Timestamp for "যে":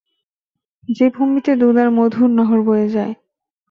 0.89-1.05